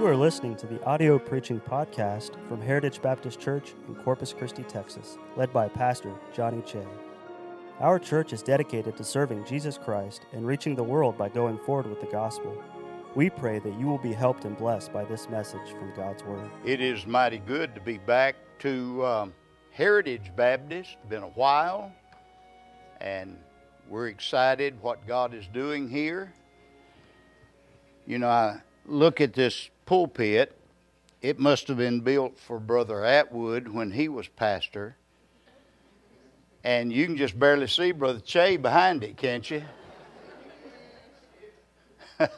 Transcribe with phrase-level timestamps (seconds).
[0.00, 4.62] You are listening to the audio preaching podcast from Heritage Baptist Church in Corpus Christi,
[4.62, 6.82] Texas, led by Pastor Johnny Che.
[7.80, 11.86] Our church is dedicated to serving Jesus Christ and reaching the world by going forward
[11.86, 12.56] with the gospel.
[13.14, 16.50] We pray that you will be helped and blessed by this message from God's Word.
[16.64, 19.34] It is mighty good to be back to um,
[19.70, 20.96] Heritage Baptist.
[21.10, 21.92] Been a while,
[23.02, 23.36] and
[23.86, 26.32] we're excited what God is doing here.
[28.06, 30.56] You know, I look at this pulpit.
[31.20, 34.94] It must have been built for Brother Atwood when he was pastor.
[36.62, 39.64] And you can just barely see Brother Che behind it, can't you?
[42.20, 42.30] it's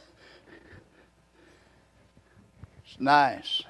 [2.99, 3.63] nice.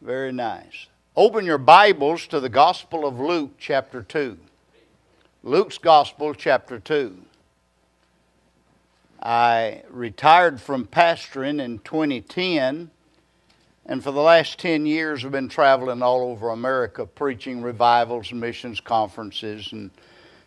[0.00, 0.86] Very nice.
[1.16, 4.38] Open your Bibles to the Gospel of Luke, chapter 2.
[5.42, 7.16] Luke's Gospel, chapter 2.
[9.26, 12.92] I retired from pastoring in 2010,
[13.86, 18.78] and for the last 10 years I've been traveling all over America preaching revivals, missions
[18.78, 19.90] conferences, and,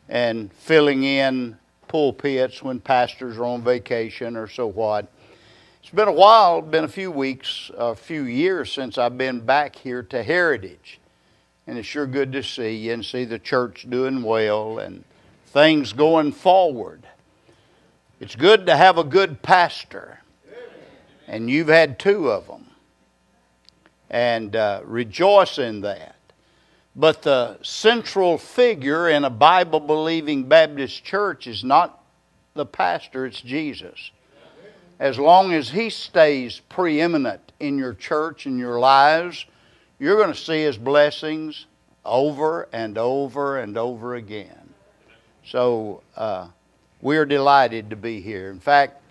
[0.07, 1.57] and filling in
[1.89, 5.11] pulpits when pastors are on vacation or so what.
[5.81, 9.75] It's been a while, been a few weeks, a few years since I've been back
[9.75, 11.01] here to Heritage.
[11.67, 15.03] And it's sure good to see you and see the church doing well and
[15.47, 17.05] things going forward.
[18.19, 20.19] It's good to have a good pastor,
[21.25, 22.65] and you've had two of them.
[24.09, 26.15] And uh, rejoice in that.
[26.95, 32.03] But the central figure in a Bible believing Baptist church is not
[32.55, 34.11] the pastor, it's Jesus.
[34.99, 39.45] As long as he stays preeminent in your church and your lives,
[39.97, 41.67] you're going to see his blessings
[42.03, 44.73] over and over and over again.
[45.45, 46.49] So, uh,
[47.01, 48.49] we're delighted to be here.
[48.49, 49.01] In fact,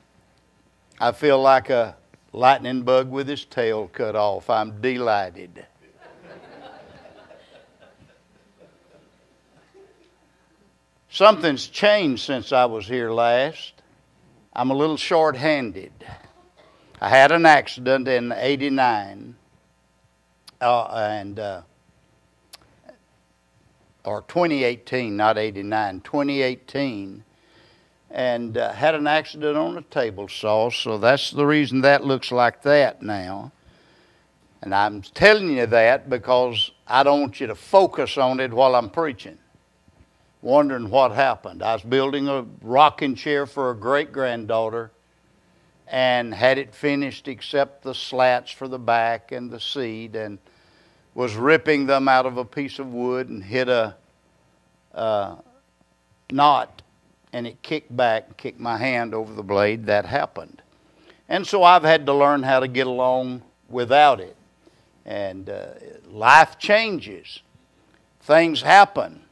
[1.01, 1.97] I feel like a
[2.33, 4.51] lightning bug with his tail cut off.
[4.51, 5.65] I'm delighted.
[11.11, 13.73] Something's changed since I was here last.
[14.53, 15.93] I'm a little short handed.
[17.01, 19.37] I had an accident in 89,
[20.61, 21.63] uh, and, uh,
[24.05, 27.25] or 2018, not 89, 2018
[28.11, 32.33] and uh, had an accident on a table saw, so that's the reason that looks
[32.33, 33.53] like that now.
[34.63, 38.75] And I'm telling you that because I don't want you to focus on it while
[38.75, 39.39] I'm preaching,
[40.43, 41.63] wondering what happened.
[41.63, 44.91] I was building a rocking chair for a great granddaughter
[45.87, 50.39] and had it finished except the slats for the back and the seat and
[51.15, 53.97] was ripping them out of a piece of wood and hit a
[54.95, 55.37] uh,
[56.31, 56.78] knot
[57.33, 60.63] and it kicked back, and kicked my hand over the blade, that happened.
[61.29, 64.37] And so I've had to learn how to get along without it.
[65.05, 65.69] And uh,
[66.11, 67.41] life changes,
[68.23, 69.23] things happen.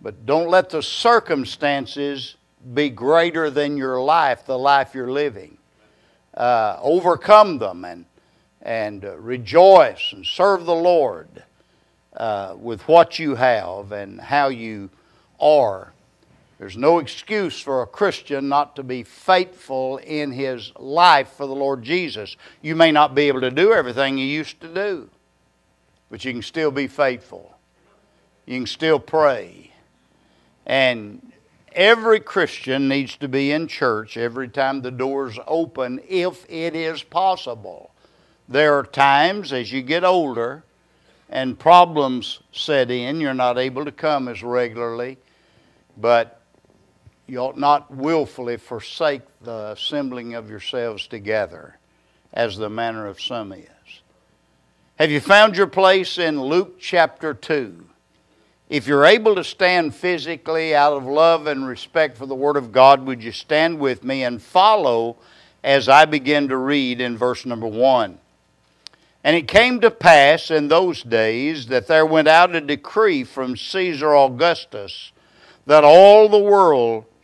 [0.00, 2.36] But don't let the circumstances
[2.74, 5.58] be greater than your life, the life you're living.
[6.34, 8.04] Uh, overcome them and,
[8.62, 11.42] and uh, rejoice and serve the Lord
[12.16, 14.90] uh, with what you have and how you
[15.40, 15.92] are
[16.58, 21.54] there's no excuse for a Christian not to be faithful in his life for the
[21.54, 22.36] Lord Jesus.
[22.62, 25.08] You may not be able to do everything you used to do,
[26.10, 27.56] but you can still be faithful.
[28.44, 29.72] You can still pray.
[30.66, 31.32] And
[31.72, 37.04] every Christian needs to be in church every time the doors open if it is
[37.04, 37.92] possible.
[38.48, 40.64] There are times as you get older
[41.30, 45.18] and problems set in, you're not able to come as regularly,
[45.96, 46.37] but
[47.28, 51.76] you ought not willfully forsake the assembling of yourselves together,
[52.32, 53.68] as the manner of some is.
[54.98, 57.84] Have you found your place in Luke chapter 2?
[58.70, 62.72] If you're able to stand physically out of love and respect for the Word of
[62.72, 65.16] God, would you stand with me and follow
[65.62, 68.18] as I begin to read in verse number 1?
[69.22, 73.54] And it came to pass in those days that there went out a decree from
[73.54, 75.12] Caesar Augustus
[75.66, 77.04] that all the world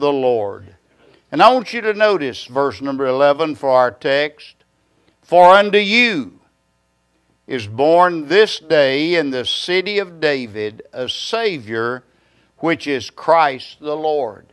[0.00, 0.74] the Lord.
[1.30, 4.56] And I want you to notice verse number 11 for our text.
[5.22, 6.40] For unto you
[7.46, 12.02] is born this day in the city of David a Savior,
[12.58, 14.46] which is Christ the Lord.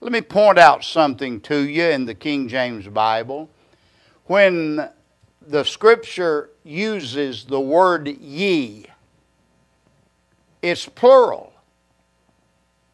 [0.00, 3.48] Let me point out something to you in the King James Bible.
[4.26, 4.88] When
[5.46, 8.86] the scripture uses the word ye,
[10.60, 11.47] it's plural.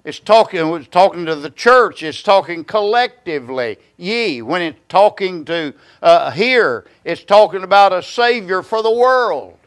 [0.05, 2.03] It's talking, it's talking to the church.
[2.03, 3.79] It's talking collectively.
[3.97, 4.43] Ye.
[4.43, 5.73] When it's talking to
[6.03, 9.59] uh, here, it's talking about a Savior for the world,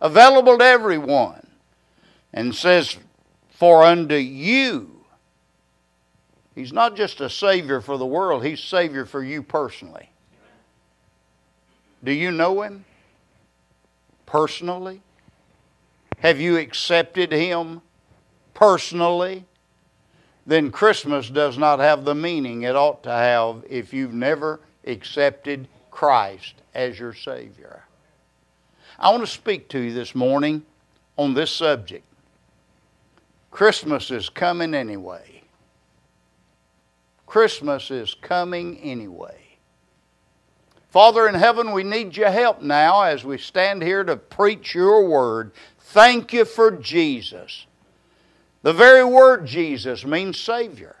[0.00, 1.46] available to everyone.
[2.34, 2.98] And says,
[3.50, 5.04] For unto you.
[6.54, 10.10] He's not just a Savior for the world, He's Savior for you personally.
[12.02, 12.84] Do you know Him
[14.26, 15.02] personally?
[16.18, 17.80] Have you accepted Him
[18.54, 19.44] personally?
[20.48, 25.68] Then Christmas does not have the meaning it ought to have if you've never accepted
[25.90, 27.82] Christ as your Savior.
[28.98, 30.64] I want to speak to you this morning
[31.18, 32.06] on this subject.
[33.50, 35.42] Christmas is coming anyway.
[37.26, 39.58] Christmas is coming anyway.
[40.88, 45.06] Father in heaven, we need your help now as we stand here to preach your
[45.06, 45.52] word.
[45.78, 47.66] Thank you for Jesus.
[48.62, 50.96] The very word Jesus means Savior.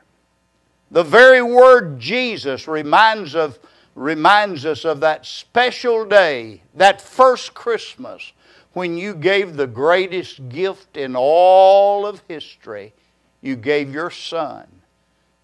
[0.90, 3.58] The very word Jesus reminds, of,
[3.94, 8.32] reminds us of that special day, that first Christmas,
[8.72, 12.92] when you gave the greatest gift in all of history.
[13.40, 14.66] You gave your Son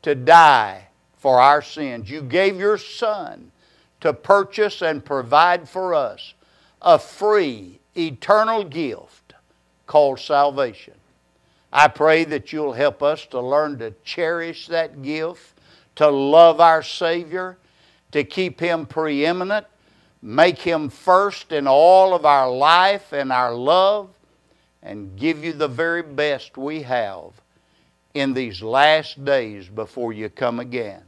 [0.02, 2.10] to die for our sins.
[2.10, 3.50] You gave your Son
[4.00, 6.34] to purchase and provide for us
[6.82, 9.34] a free, eternal gift
[9.86, 10.94] called salvation.
[11.76, 15.58] I pray that you'll help us to learn to cherish that gift,
[15.96, 17.58] to love our Savior,
[18.12, 19.66] to keep Him preeminent,
[20.22, 24.08] make Him first in all of our life and our love,
[24.84, 27.32] and give you the very best we have
[28.14, 31.02] in these last days before you come again.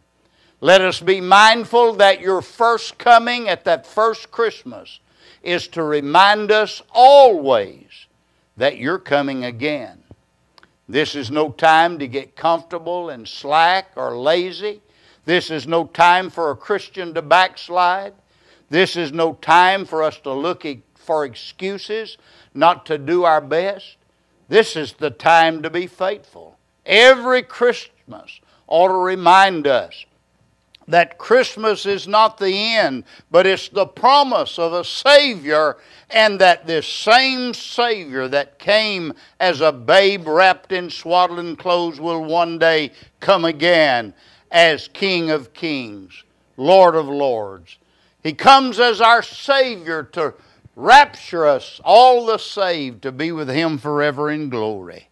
[0.60, 4.98] Let us be mindful that your first coming at that first Christmas
[5.44, 8.06] is to remind us always
[8.56, 10.02] that you're coming again.
[10.88, 14.80] This is no time to get comfortable and slack or lazy.
[15.24, 18.14] This is no time for a Christian to backslide.
[18.70, 22.16] This is no time for us to look for excuses
[22.54, 23.96] not to do our best.
[24.48, 26.58] This is the time to be faithful.
[26.84, 30.06] Every Christmas ought to remind us
[30.88, 35.76] that Christmas is not the end, but it's the promise of a Savior,
[36.10, 42.24] and that this same Savior that came as a babe wrapped in swaddling clothes will
[42.24, 44.14] one day come again
[44.50, 46.24] as King of Kings,
[46.56, 47.78] Lord of Lords.
[48.22, 50.34] He comes as our Savior to
[50.76, 55.08] rapture us, all the saved, to be with Him forever in glory.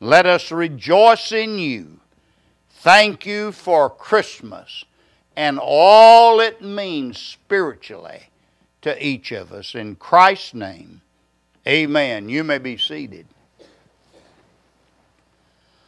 [0.00, 2.00] Let us rejoice in you.
[2.68, 4.84] Thank you for Christmas
[5.36, 8.22] and all it means spiritually
[8.82, 9.74] to each of us.
[9.74, 11.00] In Christ's name,
[11.66, 12.28] amen.
[12.28, 13.26] You may be seated.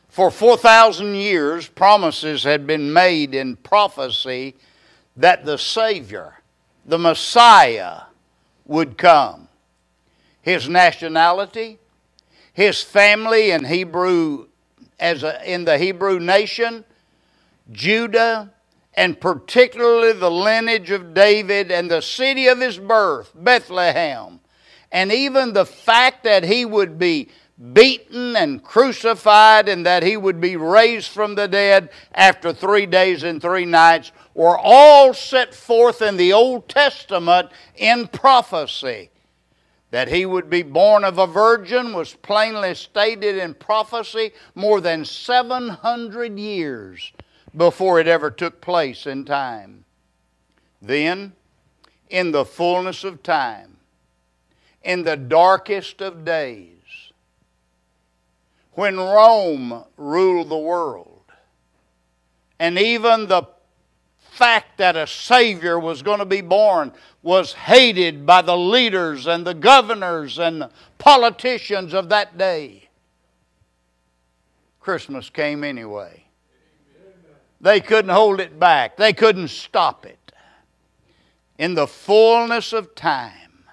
[0.09, 4.55] For 4,000 years, promises had been made in prophecy
[5.17, 6.37] that the Savior,
[6.87, 8.01] the Messiah,
[8.65, 9.49] would come.
[10.41, 11.79] His nationality,
[12.55, 14.47] his family in Hebrew,
[14.99, 16.85] as a, in the Hebrew nation,
[17.71, 18.51] Judah,
[18.97, 24.41] and particularly the lineage of David and the city of his birth, Bethlehem,
[24.91, 27.29] and even the fact that he would be
[27.73, 33.23] beaten and crucified, and that he would be raised from the dead after three days
[33.23, 39.11] and three nights were all set forth in the Old Testament in prophecy.
[39.91, 45.05] That he would be born of a virgin was plainly stated in prophecy more than
[45.05, 47.13] 700 years
[47.57, 49.85] before it ever took place in time.
[50.83, 51.33] Then,
[52.11, 53.79] in the fullness of time,
[54.83, 56.71] in the darkest of days,
[58.73, 61.23] when Rome ruled the world,
[62.59, 63.45] and even the
[64.19, 69.47] fact that a Savior was going to be born was hated by the leaders and
[69.47, 72.89] the governors and politicians of that day.
[74.79, 76.26] Christmas came anyway.
[77.67, 80.31] They couldn't hold it back, they couldn't stop it.
[81.59, 83.65] In the fullness of time,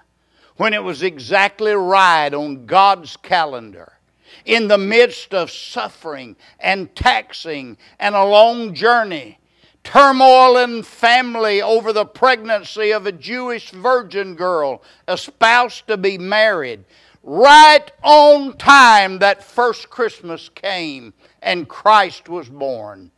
[0.56, 3.92] when it was exactly right on God's calendar,
[4.44, 9.38] in the midst of suffering and taxing and a long journey,
[9.84, 16.84] turmoil in family over the pregnancy of a Jewish virgin girl espoused to be married.
[17.22, 23.12] Right on time, that first Christmas came and Christ was born,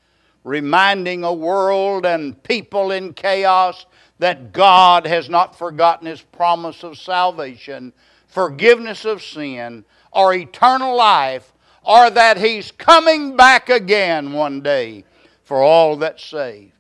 [0.47, 3.85] reminding a world and people in chaos
[4.21, 7.93] that God has not forgotten His promise of salvation,
[8.29, 15.05] forgiveness of sin, or eternal life, or that He's coming back again one day
[15.43, 16.73] for all that's saved.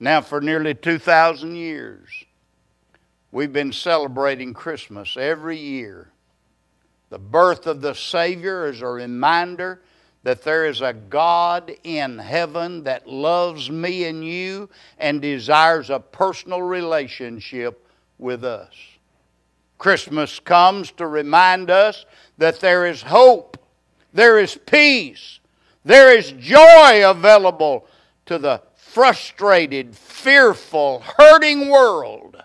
[0.00, 2.08] Now, for nearly 2,000 years,
[3.30, 6.08] we've been celebrating Christmas every year.
[7.10, 9.80] The birth of the Savior is a reminder
[10.26, 14.68] that there is a God in heaven that loves me and you
[14.98, 17.86] and desires a personal relationship
[18.18, 18.74] with us.
[19.78, 22.06] Christmas comes to remind us
[22.38, 23.56] that there is hope,
[24.12, 25.38] there is peace,
[25.84, 27.86] there is joy available
[28.24, 32.36] to the frustrated, fearful, hurting world,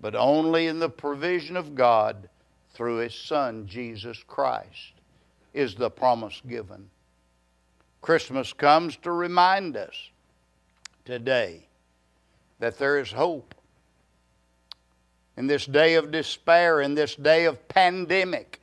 [0.00, 2.28] but only in the provision of God
[2.74, 4.92] through His Son, Jesus Christ,
[5.52, 6.88] is the promise given.
[8.00, 10.10] Christmas comes to remind us
[11.04, 11.66] today
[12.58, 13.54] that there is hope.
[15.36, 18.60] In this day of despair, in this day of pandemic,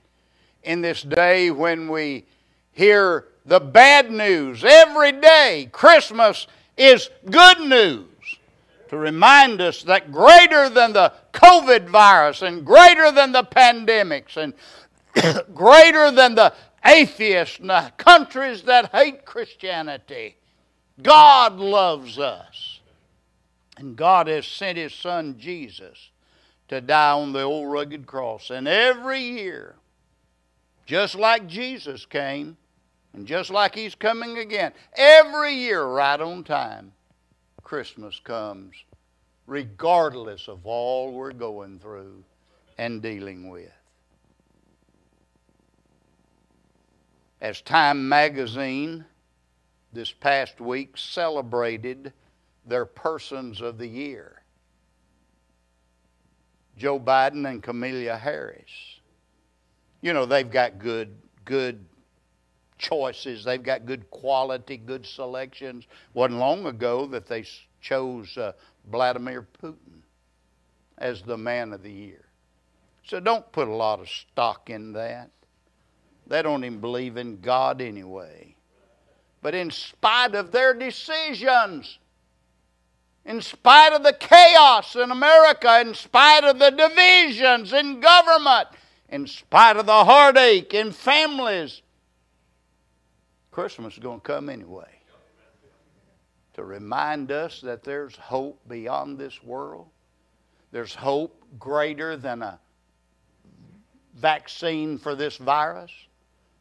[0.64, 2.26] in this day when we
[2.74, 5.70] hear the bad news every day.
[5.72, 8.06] Christmas is good news
[8.90, 14.54] to remind us that greater than the COVID virus and greater than the pandemics and
[15.56, 16.54] greater than the
[16.86, 20.38] atheists the countries that hate Christianity,
[21.02, 22.80] God loves us.
[23.78, 26.12] And God has sent His Son Jesus
[26.70, 28.50] to die on the old rugged cross.
[28.50, 29.76] And every year,
[30.86, 32.58] just like Jesus came,
[33.14, 36.92] and just like He's coming again, every year, right on time,
[37.64, 38.76] Christmas comes,
[39.48, 42.24] regardless of all we're going through
[42.78, 43.72] and dealing with.
[47.42, 49.06] As Time magazine
[49.94, 52.14] this past week celebrated
[52.66, 54.42] their persons of the year,
[56.78, 59.00] Joe Biden and Kamala Harris.
[60.02, 61.16] You know, they've got good,
[61.46, 61.86] good
[62.78, 63.44] choices.
[63.44, 65.86] They've got good quality, good selections.
[66.14, 67.46] wasn't long ago that they
[67.82, 68.54] chose uh,
[68.92, 70.02] Vladimir Putin
[70.98, 72.26] as the man of the year.
[73.04, 75.30] So don't put a lot of stock in that.
[76.28, 78.56] They don't even believe in God anyway.
[79.42, 82.00] But in spite of their decisions,
[83.26, 88.70] in spite of the chaos in America, in spite of the divisions in government,
[89.10, 91.82] in spite of the heartache in families,
[93.52, 94.96] Christmas is going to come anyway
[96.56, 99.88] to remind us that there's hope beyond this world.
[100.72, 102.60] There's hope greater than a
[104.16, 105.92] vaccine for this virus.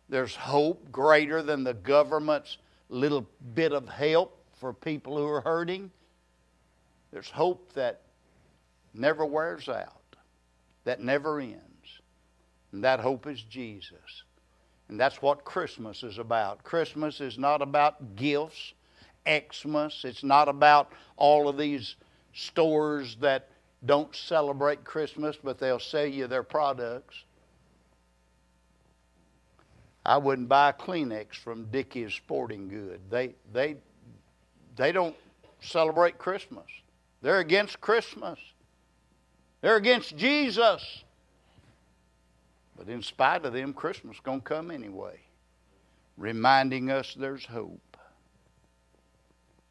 [0.08, 2.58] There's hope greater than the government's
[2.88, 5.90] little bit of help for people who are hurting.
[7.10, 8.02] There's hope that
[8.92, 10.16] never wears out,
[10.84, 11.60] that never ends.
[12.72, 14.24] And that hope is Jesus.
[14.88, 16.62] And that's what Christmas is about.
[16.64, 18.74] Christmas is not about gifts,
[19.26, 20.04] Xmas.
[20.04, 21.96] It's not about all of these
[22.34, 23.48] stores that
[23.86, 27.24] don't celebrate Christmas, but they'll sell you their products.
[30.06, 33.00] I wouldn't buy Kleenex from Dickey's Sporting Good.
[33.10, 33.76] They, they,
[34.76, 35.16] they don't
[35.60, 36.66] celebrate Christmas.
[37.22, 38.38] They're against Christmas.
[39.62, 41.04] They're against Jesus.
[42.76, 45.20] But in spite of them, Christmas is going to come anyway,
[46.18, 47.80] reminding us there's hope.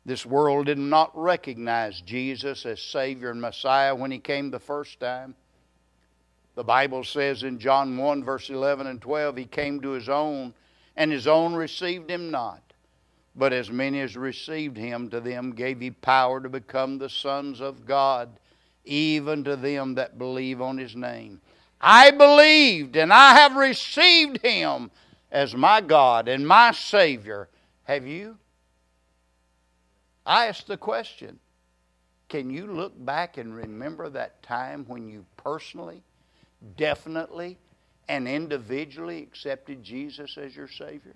[0.06, 5.00] This world did not recognize Jesus as Savior and Messiah when He came the first
[5.00, 5.36] time.
[6.55, 10.53] The Bible says in John 1, verse 11 and 12, He came to His own,
[10.95, 12.62] and His own received Him not.
[13.36, 17.60] But as many as received Him, to them gave He power to become the sons
[17.60, 18.29] of God,
[18.86, 21.41] even to them that believe on His name.
[21.81, 24.91] I believed, and I have received Him
[25.31, 27.50] as my God and my Savior.
[27.86, 28.38] Have you?
[30.25, 31.39] I ask the question
[32.29, 36.01] can you look back and remember that time when you personally,
[36.77, 37.58] definitely,
[38.08, 41.15] and individually accepted Jesus as your Savior?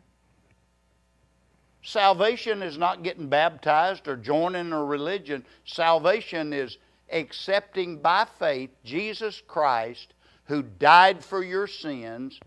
[1.84, 5.46] Salvation is not getting baptized or joining a religion.
[5.66, 6.78] Salvation is
[7.12, 10.14] accepting by faith Jesus Christ,
[10.46, 12.40] who died for your sins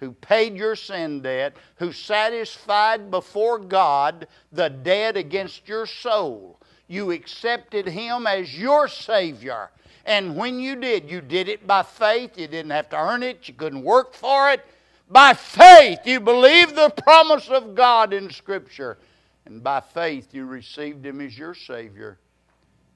[0.00, 6.60] who paid your sin debt, who satisfied before God the debt against your soul.
[6.86, 9.70] You accepted Him as your Savior.
[10.08, 12.38] And when you did, you did it by faith.
[12.38, 14.64] You didn't have to earn it, you couldn't work for it.
[15.10, 18.96] By faith, you believed the promise of God in Scripture.
[19.44, 22.18] And by faith, you received Him as your Savior.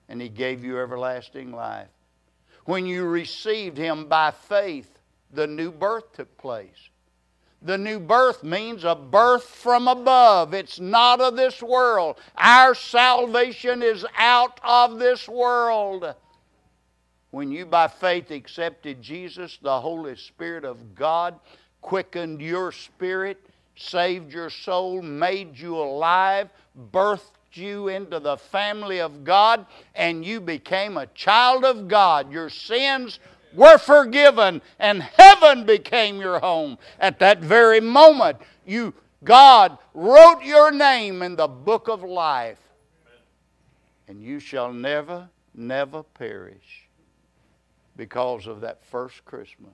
[0.08, 1.88] And He gave you everlasting life.
[2.64, 4.98] When you received Him by faith,
[5.34, 6.88] the new birth took place.
[7.60, 10.54] The new birth means a birth from above.
[10.54, 12.18] It's not of this world.
[12.38, 16.14] Our salvation is out of this world.
[17.32, 21.40] When you by faith accepted Jesus, the Holy Spirit of God
[21.80, 23.40] quickened your spirit,
[23.74, 26.50] saved your soul, made you alive,
[26.92, 27.22] birthed
[27.54, 32.30] you into the family of God, and you became a child of God.
[32.30, 33.18] Your sins
[33.54, 36.76] were forgiven and heaven became your home.
[37.00, 38.36] At that very moment,
[38.66, 38.92] you
[39.24, 42.60] God wrote your name in the book of life.
[44.06, 46.81] And you shall never, never perish
[47.96, 49.72] because of that first Christmas.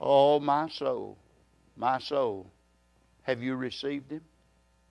[0.00, 1.16] Oh, my soul,
[1.76, 2.50] my soul,
[3.22, 4.22] have you received Him?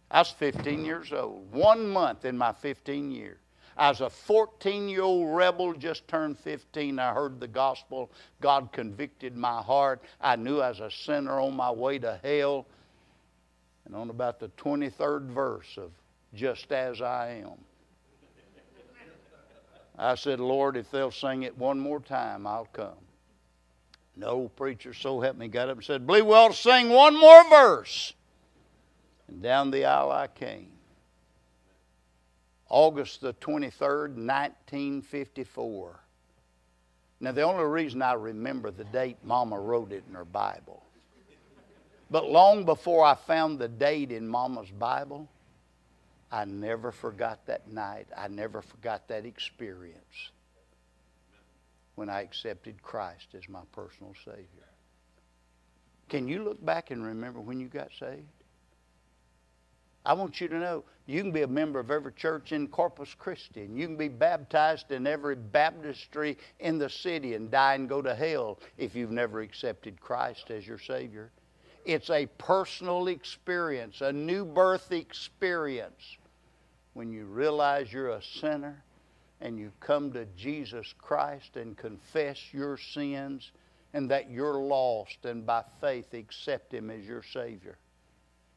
[0.09, 3.37] I was 15 years old, one month in my 15 years.
[3.75, 6.99] I was a 14 year old rebel, just turned 15.
[6.99, 8.11] I heard the gospel.
[8.39, 10.03] God convicted my heart.
[10.21, 12.67] I knew I was a sinner on my way to hell.
[13.85, 15.91] And on about the 23rd verse of
[16.33, 17.57] Just As I Am,
[19.97, 22.97] I said, Lord, if they'll sing it one more time, I'll come.
[24.15, 27.19] No preacher, so help me, got up and said, Believe we ought to sing one
[27.19, 28.13] more verse.
[29.27, 30.69] And down the aisle I came.
[32.69, 35.99] August the 23rd, 1954.
[37.19, 40.83] Now, the only reason I remember the date, Mama wrote it in her Bible.
[42.09, 45.29] But long before I found the date in Mama's Bible,
[46.33, 48.07] I never forgot that night.
[48.17, 50.31] I never forgot that experience
[51.93, 54.47] when I accepted Christ as my personal Savior.
[56.09, 58.25] Can you look back and remember when you got saved?
[60.03, 63.13] I want you to know you can be a member of every church in Corpus
[63.13, 67.87] Christi, and you can be baptized in every baptistry in the city and die and
[67.87, 71.31] go to hell if you've never accepted Christ as your Savior.
[71.85, 76.17] It's a personal experience, a new birth experience.
[76.93, 78.83] When you realize you're a sinner
[79.41, 83.51] and you come to Jesus Christ and confess your sins
[83.93, 87.77] and that you're lost and by faith accept Him as your Savior.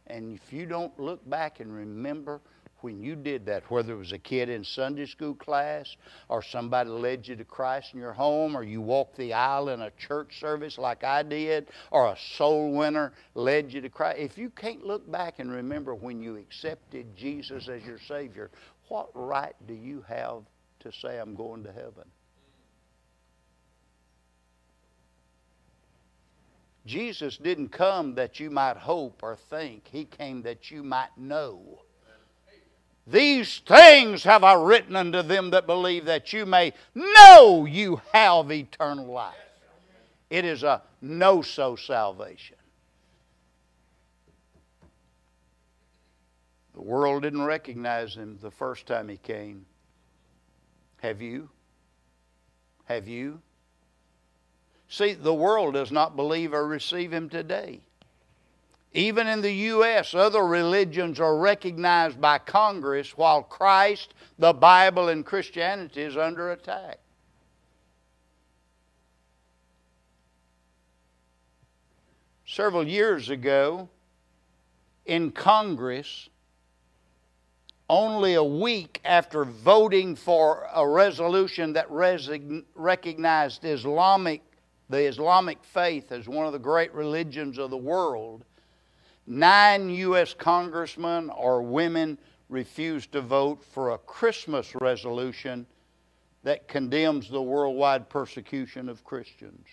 [0.07, 2.41] And if you don't look back and remember
[2.87, 5.97] when you did that, whether it was a kid in Sunday school class
[6.29, 9.81] or somebody led you to Christ in your home or you walked the aisle in
[9.83, 14.39] a church service like I did or a soul winner led you to Christ, if
[14.39, 18.53] you can't look back and remember when you accepted Jesus as your Savior,
[18.87, 20.43] what right do you have
[20.79, 22.05] to say, I'm going to heaven?
[26.87, 31.81] Jesus didn't come that you might hope or think, He came that you might know.
[33.07, 38.51] These things have I written unto them that believe that you may know you have
[38.51, 39.35] eternal life.
[40.29, 42.57] It is a know so salvation.
[46.75, 49.65] The world didn't recognize him the first time he came.
[51.01, 51.49] Have you?
[52.87, 53.41] Have you?
[54.89, 57.81] See, the world does not believe or receive him today.
[58.97, 65.25] Even in the U.S., other religions are recognized by Congress while Christ, the Bible, and
[65.25, 66.99] Christianity is under attack.
[72.47, 73.89] several years ago
[75.05, 76.29] in Congress,
[77.89, 84.43] only a week after voting for a resolution that resign, recognized Islamic,
[84.89, 88.45] the Islamic faith as one of the great religions of the world,
[89.27, 90.35] nine U.S.
[90.35, 95.67] congressmen or women refused to vote for a Christmas resolution
[96.43, 99.67] that condemns the worldwide persecution of Christians.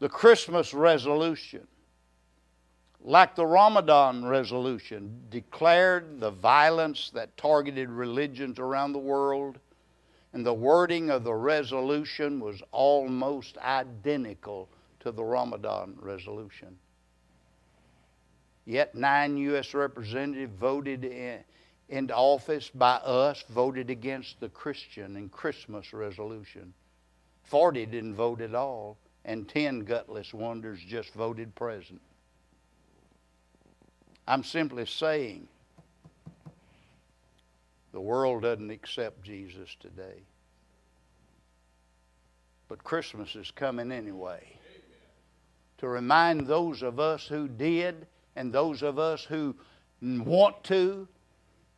[0.00, 1.66] The Christmas resolution
[3.00, 9.58] like the Ramadan resolution, declared the violence that targeted religions around the world,
[10.32, 14.68] and the wording of the resolution was almost identical
[15.00, 16.76] to the Ramadan resolution.
[18.68, 19.72] Yet nine U.S.
[19.72, 21.38] representatives voted in,
[21.88, 26.74] into office by us, voted against the Christian and Christmas resolution.
[27.44, 32.02] Forty didn't vote at all, and ten gutless wonders just voted present.
[34.26, 35.48] I'm simply saying
[37.92, 40.24] the world doesn't accept Jesus today.
[42.68, 44.46] But Christmas is coming anyway.
[45.78, 48.06] To remind those of us who did
[48.38, 49.54] and those of us who
[50.00, 51.06] want to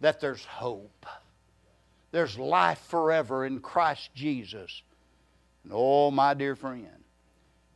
[0.01, 1.07] that there's hope.
[2.13, 4.83] There's life forever in Christ Jesus.
[5.65, 6.87] And oh, my dear friend,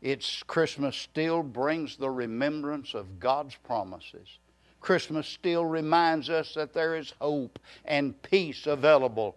[0.00, 4.38] it's Christmas still brings the remembrance of God's promises
[4.84, 9.34] Christmas still reminds us that there is hope and peace available,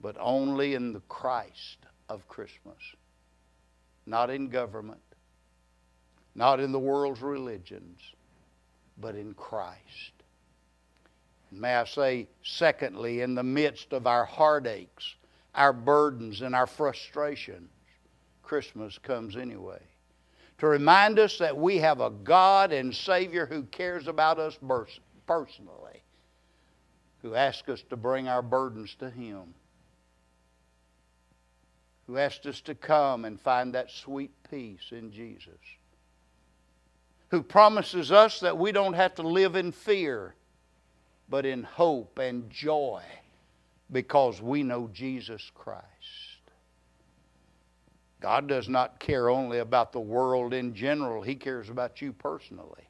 [0.00, 2.74] but only in the Christ of Christmas.
[4.06, 4.98] Not in government,
[6.34, 8.00] not in the world's religions,
[8.98, 10.12] but in Christ.
[11.52, 15.16] May I say, secondly, in the midst of our heartaches,
[15.54, 17.70] our burdens, and our frustrations,
[18.42, 19.80] Christmas comes anyway
[20.58, 24.58] to remind us that we have a God and Savior who cares about us
[25.26, 26.02] personally,
[27.22, 29.54] who asks us to bring our burdens to Him,
[32.06, 35.58] who asks us to come and find that sweet peace in Jesus,
[37.28, 40.34] who promises us that we don't have to live in fear,
[41.28, 43.02] but in hope and joy
[43.90, 45.84] because we know Jesus Christ.
[48.20, 52.88] God does not care only about the world in general, He cares about you personally.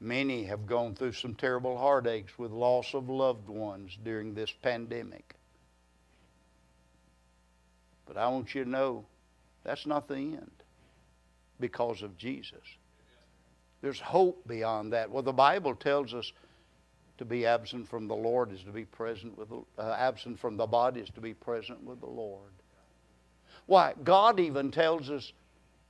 [0.00, 5.36] Many have gone through some terrible heartaches with loss of loved ones during this pandemic.
[8.04, 9.04] But I want you to know
[9.62, 10.61] that's not the end
[11.62, 12.60] because of Jesus.
[13.80, 15.10] There's hope beyond that.
[15.10, 16.30] Well, the Bible tells us
[17.16, 20.56] to be absent from the Lord is to be present with the, uh, absent from
[20.56, 22.50] the body is to be present with the Lord.
[23.66, 25.32] Why, God even tells us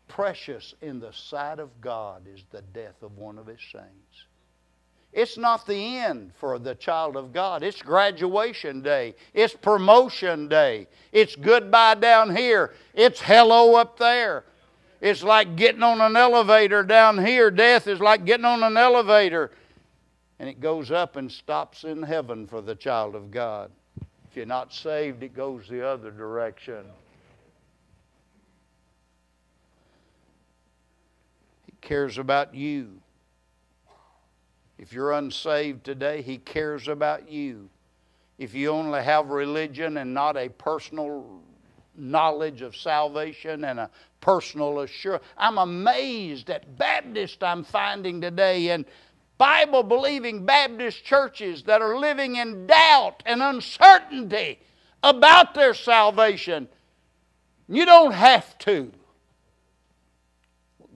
[0.09, 4.27] precious in the sight of God is the death of one of his saints.
[5.13, 7.63] It's not the end for the child of God.
[7.63, 9.15] It's graduation day.
[9.35, 10.87] It's promotion day.
[11.13, 12.73] It's goodbye down here.
[12.95, 14.45] It's hello up there.
[15.03, 17.51] It's like getting on an elevator down here.
[17.51, 19.51] Death is like getting on an elevator
[20.38, 23.73] and it goes up and stops in heaven for the child of God.
[24.31, 26.85] If you're not saved, it goes the other direction.
[31.67, 33.01] He cares about you.
[34.79, 37.69] If you're unsaved today, He cares about you.
[38.38, 41.43] If you only have religion and not a personal
[41.97, 48.85] knowledge of salvation and a personal assurance, I'm amazed at Baptists I'm finding today and
[49.39, 54.61] Bible believing Baptist churches that are living in doubt and uncertainty
[55.03, 56.69] about their salvation.
[57.69, 58.93] You don't have to.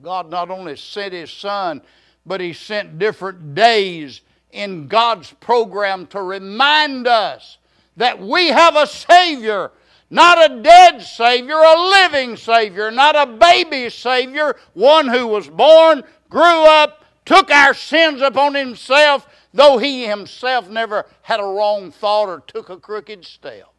[0.01, 1.81] God not only sent His Son,
[2.25, 7.57] but He sent different days in God's program to remind us
[7.97, 9.71] that we have a Savior,
[10.09, 16.03] not a dead Savior, a living Savior, not a baby Savior, one who was born,
[16.29, 22.29] grew up, took our sins upon himself, though he himself never had a wrong thought
[22.29, 23.73] or took a crooked step.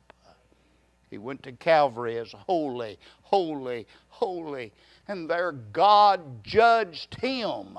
[1.11, 4.73] He went to Calvary as holy, holy, holy.
[5.07, 7.79] And there God judged him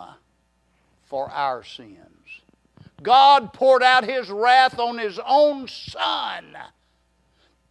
[1.04, 1.98] for our sins.
[3.04, 6.58] God poured out his wrath on his own son.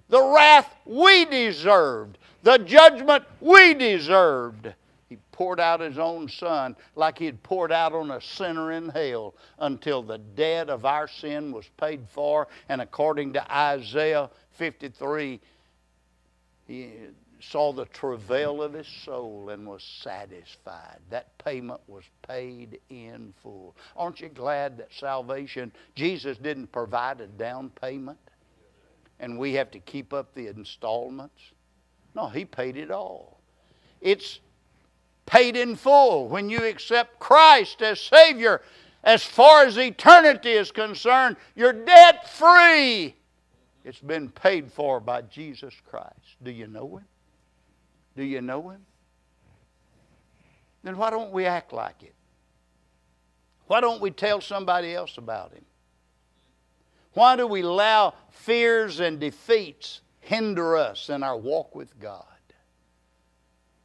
[0.09, 4.73] The wrath we deserved, the judgment we deserved
[5.09, 8.88] He poured out his own son like he had poured out on a sinner in
[8.88, 12.49] hell until the debt of our sin was paid for.
[12.68, 15.40] And according to Isaiah 53,
[16.66, 16.90] he,
[17.40, 20.99] saw the travail of his soul and was satisfied.
[21.11, 23.77] That payment was paid in full.
[23.97, 28.18] Aren't you glad that salvation, Jesus didn't provide a down payment
[29.21, 31.53] and we have to keep up the installments?
[32.15, 33.41] No, he paid it all.
[34.01, 34.41] It's
[35.27, 38.63] paid in full when you accept Christ as Savior.
[39.05, 43.15] As far as eternity is concerned, you're debt free.
[43.85, 46.37] It's been paid for by Jesus Christ.
[46.43, 47.05] Do you know Him?
[48.17, 48.85] Do you know Him?
[50.83, 52.15] Then why don't we act like it?
[53.67, 55.65] Why don't we tell somebody else about Him?
[57.19, 62.23] Why do we allow fears and defeats hinder us in our walk with God?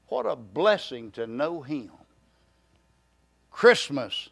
[0.08, 1.90] What a blessing to know Him.
[3.50, 4.30] Christmas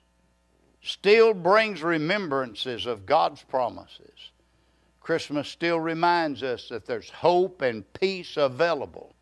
[0.84, 4.30] still brings remembrances of God's promises.
[5.00, 9.16] Christmas still reminds us that there's hope and peace available,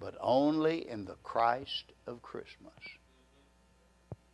[0.00, 2.74] but only in the Christ of Christmas.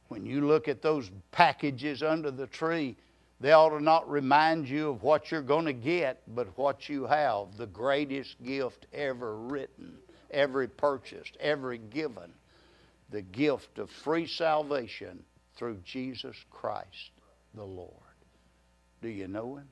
[0.08, 2.96] When you look at those packages under the tree,
[3.40, 7.06] they ought to not remind you of what you're going to get, but what you
[7.06, 9.96] have the greatest gift ever written,
[10.30, 12.32] ever purchased, ever given
[13.10, 15.22] the gift of free salvation
[15.56, 17.10] through Jesus Christ
[17.54, 17.92] the Lord.
[19.02, 19.68] Do you know Him?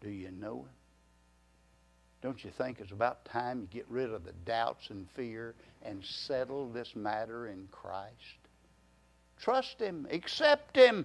[0.00, 0.74] Do you know Him?
[2.22, 6.02] Don't you think it's about time you get rid of the doubts and fear and
[6.04, 8.12] settle this matter in Christ?
[9.38, 11.04] Trust Him, accept Him.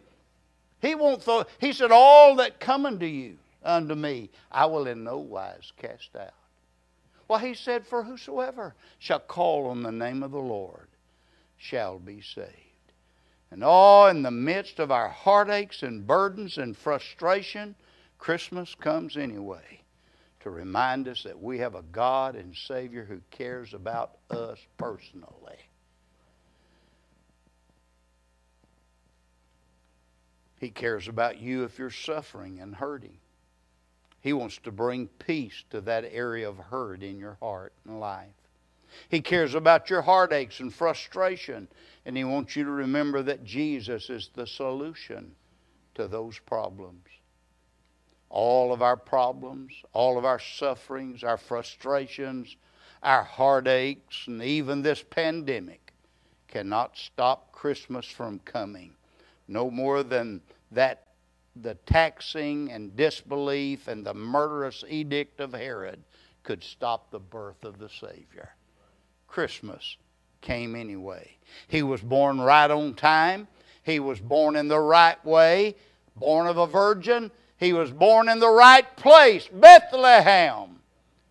[0.82, 5.04] He won't throw, He said, All that come unto you, unto me, I will in
[5.04, 6.34] no wise cast out.
[7.28, 10.88] Well, He said, For whosoever shall call on the name of the Lord
[11.58, 12.54] shall be saved.
[13.52, 17.76] And all in the midst of our heartaches and burdens and frustration,
[18.18, 19.82] Christmas comes anyway
[20.42, 25.58] to remind us that we have a God and Savior who cares about us personally.
[30.60, 33.18] He cares about you if you're suffering and hurting.
[34.22, 38.34] He wants to bring peace to that area of hurt in your heart and life.
[39.08, 41.68] He cares about your heartaches and frustration,
[42.06, 45.36] and He wants you to remember that Jesus is the solution
[45.96, 47.06] to those problems
[48.30, 52.56] all of our problems, all of our sufferings, our frustrations,
[53.02, 55.94] our heartaches, and even this pandemic
[56.48, 58.94] cannot stop Christmas from coming.
[59.50, 61.08] No more than that
[61.56, 66.02] the taxing and disbelief and the murderous edict of Herod
[66.44, 68.52] could stop the birth of the Savior.
[69.28, 69.98] Christmas
[70.42, 71.32] came anyway.
[71.68, 73.48] He was born right on time.
[73.84, 75.76] He was born in the right way,
[76.16, 80.80] born of a virgin, he was born in the right place, Bethlehem,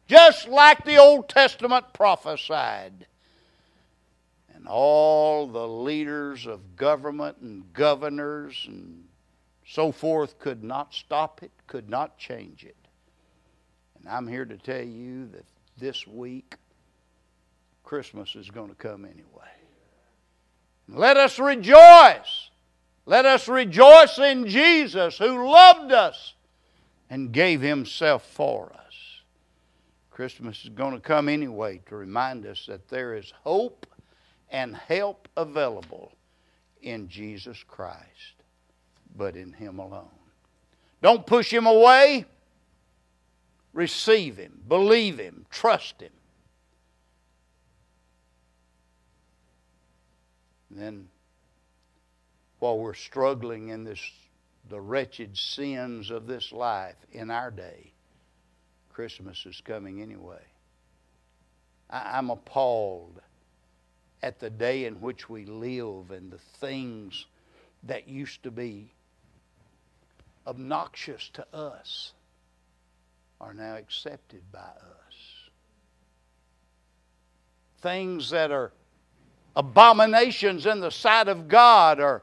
[0.07, 3.07] just like the Old Testament prophesied.
[4.59, 9.05] And all the leaders of government and governors and
[9.65, 12.77] so forth could not stop it, could not change it.
[13.97, 15.45] And I'm here to tell you that
[15.79, 16.57] this week,
[17.85, 19.25] Christmas is going to come anyway.
[20.89, 22.51] Let us rejoice
[23.09, 26.35] let us rejoice in Jesus who loved us
[27.09, 29.23] and gave himself for us.
[30.11, 33.87] Christmas is going to come anyway to remind us that there is hope
[34.51, 36.13] and help available
[36.83, 38.43] in Jesus Christ,
[39.17, 40.09] but in Him alone.
[41.03, 42.25] Don't push Him away.
[43.73, 46.13] Receive Him, believe Him, trust Him.
[50.71, 51.09] And then
[52.59, 54.01] while we're struggling in this
[54.69, 57.93] the wretched sins of this life in our day,
[58.93, 60.43] Christmas is coming anyway.
[61.89, 63.21] I, I'm appalled
[64.23, 67.27] at the day in which we live and the things
[67.85, 68.91] that used to be
[70.47, 72.13] obnoxious to us
[73.41, 75.51] are now accepted by us.
[77.81, 78.73] Things that are
[79.55, 82.23] abominations in the sight of God are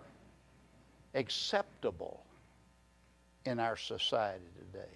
[1.14, 2.26] acceptable
[3.46, 4.90] in our society today.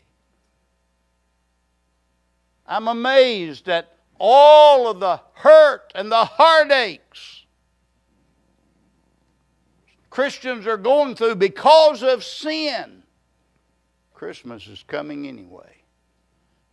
[2.68, 7.40] I'm amazed at all of the hurt and the heartaches
[10.10, 13.04] Christians are going through because of sin.
[14.14, 15.78] Christmas is coming anyway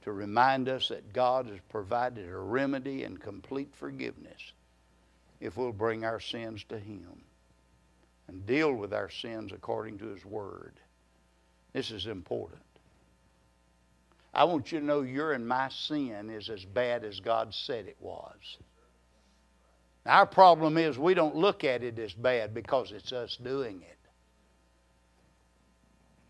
[0.02, 4.52] to remind us that God has provided a remedy and complete forgiveness
[5.40, 7.22] if we'll bring our sins to Him
[8.26, 10.74] and deal with our sins according to His Word.
[11.72, 12.62] This is important.
[14.37, 17.87] I want you to know your and my sin is as bad as God said
[17.87, 18.59] it was.
[20.05, 23.96] Our problem is we don't look at it as bad because it's us doing it.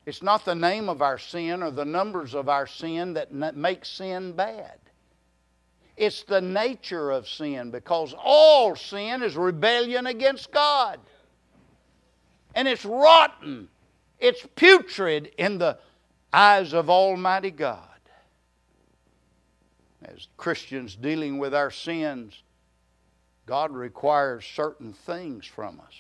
[0.07, 3.89] It's not the name of our sin or the numbers of our sin that makes
[3.89, 4.79] sin bad.
[5.97, 11.01] It's the nature of sin because all sin is rebellion against God.
[12.55, 13.67] And it's rotten,
[14.21, 15.79] it's putrid in the
[16.33, 17.96] eyes of Almighty God.
[20.07, 22.43] As Christians dealing with our sins,
[23.45, 25.95] God requires certain things from us.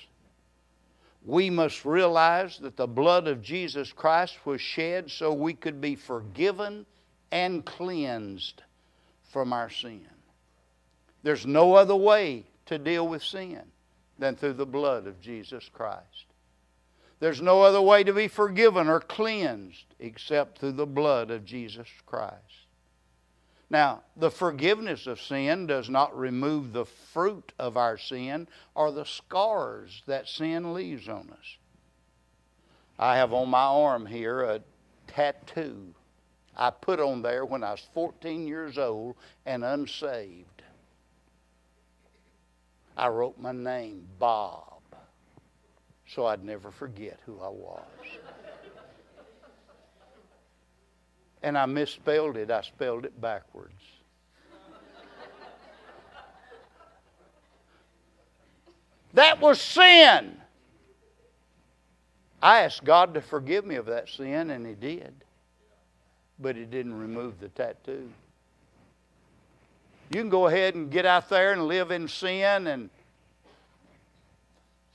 [1.24, 5.96] We must realize that the blood of Jesus Christ was shed so we could be
[5.96, 6.86] forgiven
[7.32, 8.62] and cleansed
[9.32, 10.06] from our sin.
[11.24, 13.62] There's no other way to deal with sin
[14.20, 16.26] than through the blood of Jesus Christ.
[17.18, 21.88] There's no other way to be forgiven or cleansed except through the blood of Jesus
[22.06, 22.65] Christ.
[23.68, 29.04] Now, the forgiveness of sin does not remove the fruit of our sin or the
[29.04, 31.56] scars that sin leaves on us.
[32.98, 34.62] I have on my arm here a
[35.08, 35.94] tattoo
[36.56, 40.62] I put on there when I was 14 years old and unsaved.
[42.96, 44.80] I wrote my name, Bob,
[46.08, 47.82] so I'd never forget who I was.
[51.46, 53.72] And I misspelled it, I spelled it backwards.
[59.14, 60.36] that was sin.
[62.42, 65.14] I asked God to forgive me of that sin, and He did
[66.38, 68.10] but He didn't remove the tattoo.
[70.10, 72.90] You can go ahead and get out there and live in sin and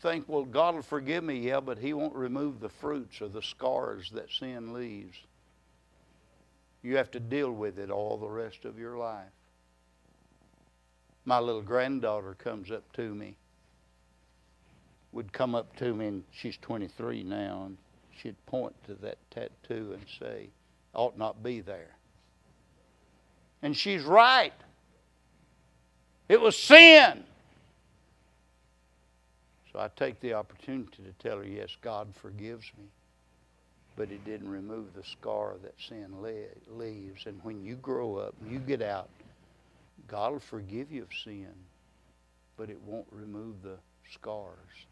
[0.02, 3.42] think, well, God will forgive me, yeah, but He won't remove the fruits or the
[3.42, 5.18] scars that sin leaves.
[6.84, 9.32] You have to deal with it all the rest of your life.
[11.26, 13.36] My little granddaughter comes up to me,
[15.12, 17.78] would come up to me, and she's 23 now, and
[18.17, 20.50] she'd point to that tattoo and say,
[20.94, 21.96] ought not be there.
[23.62, 24.54] And she's right.
[26.28, 27.24] It was sin.
[29.72, 32.86] So I take the opportunity to tell her, yes, God forgives me.
[34.02, 36.24] But it didn't remove the scar that sin
[36.72, 37.28] leaves.
[37.28, 39.12] And when you grow up, you get out,
[40.08, 41.54] God will forgive you of sin,
[42.58, 43.78] but it won't remove the
[44.12, 44.88] scars.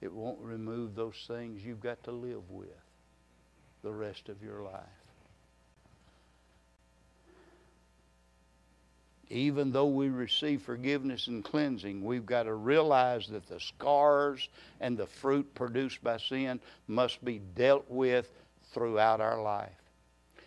[0.00, 2.68] It won't remove those things you've got to live with
[3.82, 5.05] the rest of your life.
[9.28, 14.48] Even though we receive forgiveness and cleansing, we've got to realize that the scars
[14.80, 18.30] and the fruit produced by sin must be dealt with
[18.72, 19.70] throughout our life.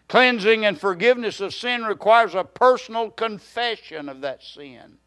[0.08, 4.98] Cleansing and forgiveness of sin requires a personal confession of that sin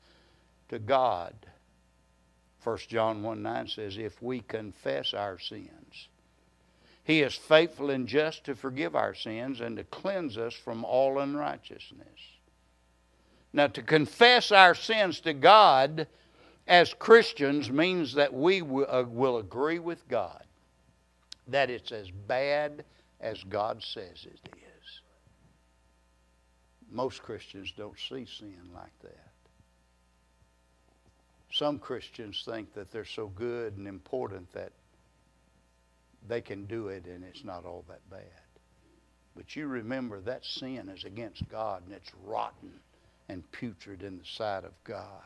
[0.69, 1.35] to God.
[2.63, 6.09] 1 John 1 9 says, If we confess our sins,
[7.05, 11.19] he is faithful and just to forgive our sins and to cleanse us from all
[11.19, 12.07] unrighteousness.
[13.53, 16.07] Now, to confess our sins to God
[16.67, 20.43] as Christians means that we uh, will agree with God
[21.49, 22.85] that it's as bad
[23.21, 25.01] as God says it is.
[26.91, 29.29] Most Christians don't see sin like that.
[31.51, 34.73] Some Christians think that they're so good and important that
[36.29, 38.23] they can do it and it's not all that bad.
[39.37, 42.73] But you remember that sin is against God and it's rotten
[43.29, 45.23] and putrid in the sight of God.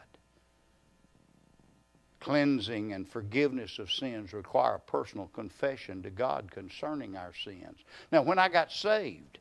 [2.21, 7.79] Cleansing and forgiveness of sins require personal confession to God concerning our sins.
[8.11, 9.39] Now, when I got saved,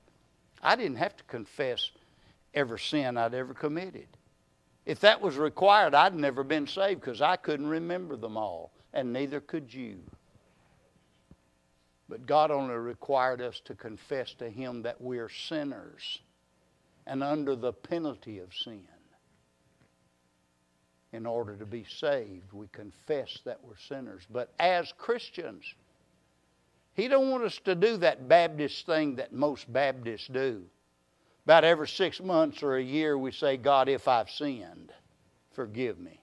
[0.62, 1.90] I didn't have to confess
[2.54, 4.08] every sin I'd ever committed.
[4.86, 9.12] If that was required, I'd never been saved because I couldn't remember them all, and
[9.12, 10.00] neither could you.
[12.08, 16.20] But God only required us to confess to Him that we're sinners
[17.08, 18.88] and under the penalty of sin.
[21.14, 24.24] In order to be saved, we confess that we're sinners.
[24.30, 25.64] But as Christians,
[26.94, 30.64] He don't want us to do that Baptist thing that most Baptists do.
[31.46, 34.92] About every six months or a year, we say, God, if I've sinned,
[35.54, 36.20] forgive me.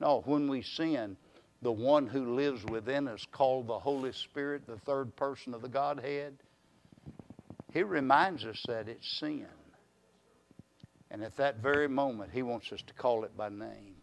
[0.00, 1.16] No, when we sin,
[1.62, 5.68] the one who lives within us, called the Holy Spirit, the third person of the
[5.68, 6.34] Godhead,
[7.72, 9.46] he reminds us that it's sin.
[11.16, 13.94] And at that very moment, he wants us to call it by name.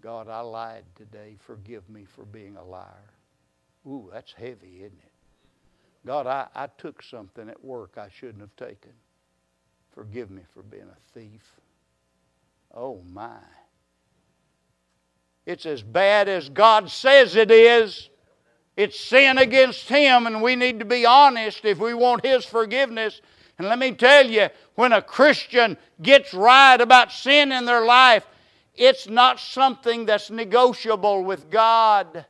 [0.00, 1.36] God, I lied today.
[1.38, 3.12] Forgive me for being a liar.
[3.86, 5.12] Ooh, that's heavy, isn't it?
[6.06, 8.92] God, I, I took something at work I shouldn't have taken.
[9.90, 11.60] Forgive me for being a thief.
[12.74, 13.36] Oh, my.
[15.44, 18.08] It's as bad as God says it is.
[18.78, 23.20] It's sin against Him, and we need to be honest if we want His forgiveness.
[23.60, 28.26] And let me tell you, when a Christian gets right about sin in their life,
[28.74, 32.24] it's not something that's negotiable with God.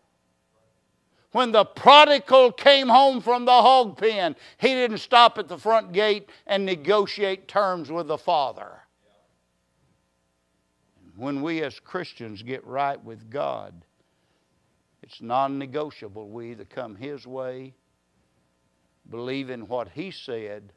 [1.31, 5.93] When the prodigal came home from the hog pen, he didn't stop at the front
[5.93, 8.81] gate and negotiate terms with the Father.
[11.15, 13.85] When we as Christians get right with God,
[15.05, 16.29] it's non negotiable.
[16.29, 17.75] We either come His way,
[19.09, 20.73] believe in what He said,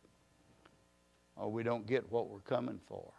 [1.35, 3.11] or we don't get what we're coming for.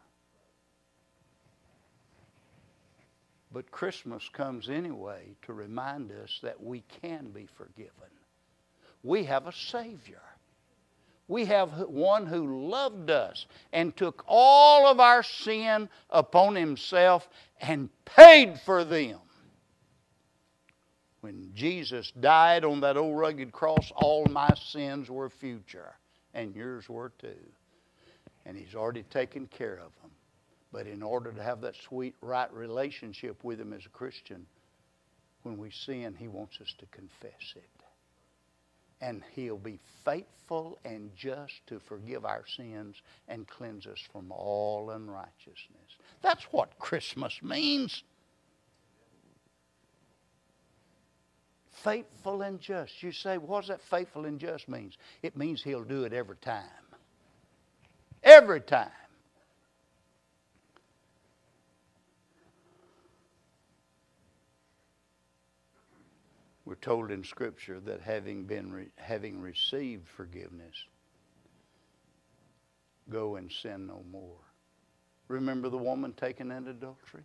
[3.53, 8.11] But Christmas comes anyway to remind us that we can be forgiven.
[9.05, 10.23] We have a Savior.
[11.29, 17.29] We have one who loved us and took all of our sin upon Himself
[17.61, 19.19] and paid for them.
[21.21, 25.95] When Jesus died on that old rugged cross, all my sins were future,
[26.35, 27.54] and yours were too.
[28.47, 30.11] And He's already taken care of them.
[30.73, 34.47] But in order to have that sweet, right relationship with Him as a Christian,
[35.43, 37.69] when we sin, He wants us to confess it.
[39.01, 42.97] And He'll be faithful and just to forgive our sins
[43.29, 45.99] and cleanse us from all unrighteousness.
[46.23, 48.03] That's what Christmas means.
[51.85, 53.03] faithful and just.
[53.03, 54.97] You say, what does that faithful and just means?
[55.23, 56.63] It means he'll do it every time.
[58.25, 58.91] Every time.
[66.65, 70.75] We're told in Scripture that having been re- having received forgiveness,
[73.11, 74.41] go and sin no more.
[75.29, 77.25] Remember the woman taken in adultery,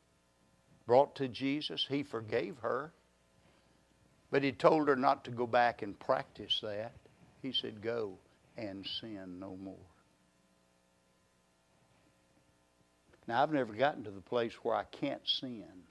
[0.85, 1.85] brought to Jesus.
[1.89, 2.91] He forgave her.
[4.31, 6.93] But he told her not to go back and practice that.
[7.41, 8.17] He said, Go
[8.57, 9.75] and sin no more.
[13.29, 15.83] Now, I've never gotten to the place where I can't sin.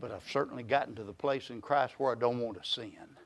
[0.00, 3.16] But I've certainly gotten to the place in Christ where I don't want to sin.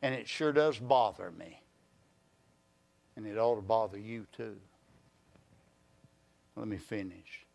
[0.00, 1.60] And it sure does bother me.
[3.16, 4.54] And it ought to bother you too.
[6.54, 7.46] Let me finish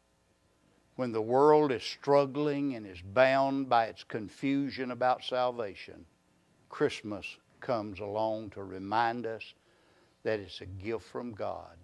[0.97, 6.05] when the world is struggling and is bound by its confusion about salvation,
[6.67, 9.53] Christmas comes along to remind us
[10.23, 11.77] that it's a gift from God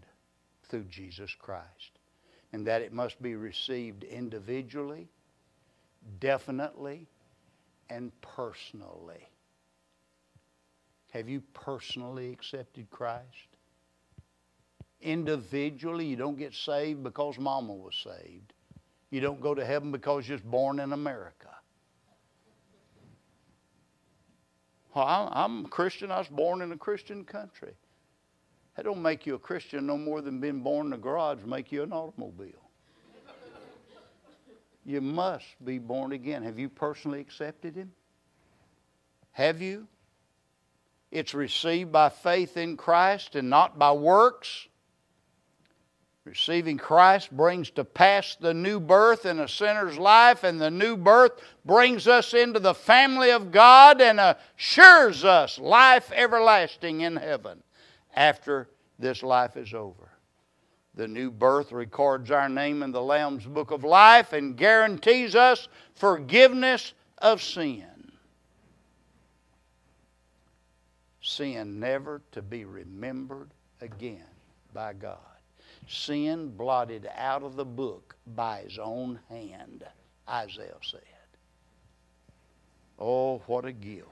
[0.73, 1.99] through Jesus Christ
[2.51, 5.07] and that it must be received individually,
[6.19, 7.07] definitely,
[7.91, 9.29] and personally.
[11.11, 13.21] Have you personally accepted Christ?
[14.99, 18.51] Individually, you don't get saved because mama was saved.
[19.11, 21.49] You don't go to heaven because you're born in America.
[24.95, 26.09] Well, I'm a Christian.
[26.09, 27.75] I was born in a Christian country.
[28.75, 31.71] That don't make you a Christian no more than being born in a garage make
[31.71, 32.69] you an automobile.
[34.85, 36.43] you must be born again.
[36.43, 37.91] Have you personally accepted Him?
[39.31, 39.87] Have you?
[41.11, 44.67] It's received by faith in Christ and not by works.
[46.25, 50.95] Receiving Christ brings to pass the new birth in a sinner's life, and the new
[50.95, 51.33] birth
[51.65, 57.61] brings us into the family of God and assures us life everlasting in heaven
[58.15, 60.09] after this life is over.
[60.95, 65.67] The new birth records our name in the Lamb's Book of Life and guarantees us
[65.95, 68.11] forgiveness of sin.
[71.21, 73.49] Sin never to be remembered
[73.81, 74.25] again
[74.73, 75.17] by God
[75.87, 79.83] sin blotted out of the book by his own hand,
[80.29, 81.01] Isaiah said.
[82.99, 84.07] Oh, what a gift.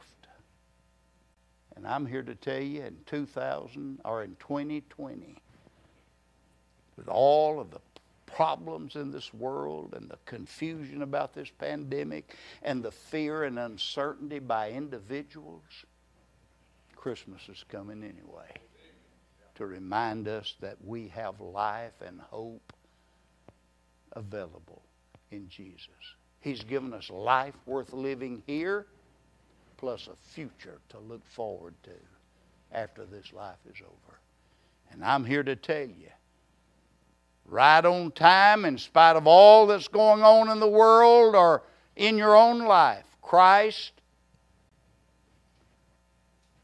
[1.81, 5.35] And I'm here to tell you in 2000 or in 2020,
[6.95, 7.79] with all of the
[8.27, 14.37] problems in this world and the confusion about this pandemic and the fear and uncertainty
[14.37, 15.63] by individuals,
[16.95, 18.51] Christmas is coming anyway
[19.55, 22.73] to remind us that we have life and hope
[24.11, 24.83] available
[25.31, 25.87] in Jesus.
[26.41, 28.85] He's given us life worth living here,
[29.81, 31.89] plus a future to look forward to
[32.71, 34.19] after this life is over.
[34.91, 36.11] And I'm here to tell you,
[37.47, 41.63] right on time, in spite of all that's going on in the world or
[41.95, 43.93] in your own life, Christ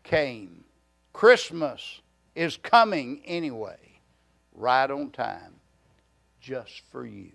[0.04, 0.64] came.
[1.12, 2.02] Christmas
[2.36, 4.00] is coming anyway,
[4.54, 5.56] right on time,
[6.40, 7.32] just for you.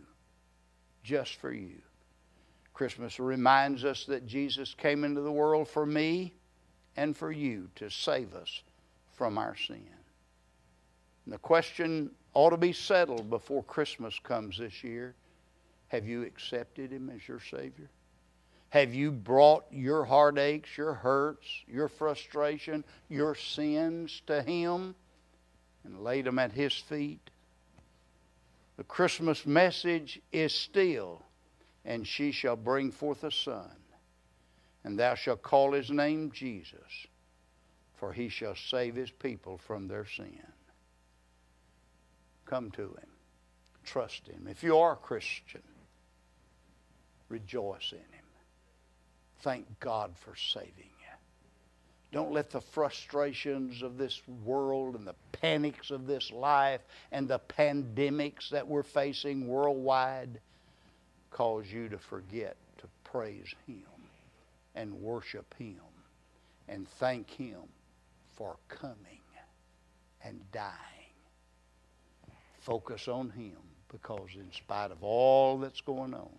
[1.02, 1.82] Just for you.
[2.74, 6.34] Christmas reminds us that Jesus came into the world for me
[6.96, 8.62] and for you to save us
[9.12, 9.86] from our sin.
[11.24, 15.14] And the question ought to be settled before Christmas comes this year.
[15.88, 17.90] Have you accepted Him as your Savior?
[18.70, 24.94] Have you brought your heartaches, your hurts, your frustration, your sins to Him
[25.84, 27.30] and laid them at His feet?
[28.78, 31.22] The Christmas message is still,
[31.84, 33.70] and she shall bring forth a son,
[34.84, 37.06] and thou shalt call his name Jesus,
[37.94, 40.46] for he shall save his people from their sin.
[42.46, 43.10] Come to him.
[43.84, 44.46] Trust him.
[44.48, 45.62] If you are a Christian,
[47.28, 48.24] rejoice in him.
[49.40, 50.92] Thank God for saving you.
[52.12, 57.40] Don't let the frustrations of this world and the panics of this life and the
[57.40, 60.40] pandemics that we're facing worldwide
[61.32, 63.84] cause you to forget to praise Him
[64.74, 65.76] and worship Him
[66.68, 67.60] and thank Him
[68.36, 68.96] for coming
[70.24, 70.72] and dying.
[72.60, 73.56] Focus on Him
[73.90, 76.30] because, in spite of all that's going on,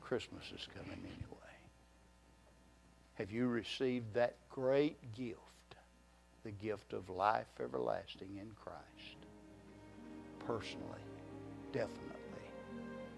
[0.00, 1.38] Christmas is coming anyway.
[3.14, 5.38] Have you received that great gift,
[6.44, 9.16] the gift of life everlasting in Christ?
[10.46, 11.02] Personally,
[11.72, 12.17] definitely,